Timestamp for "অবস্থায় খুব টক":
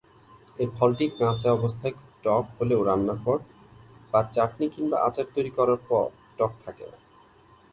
1.53-2.45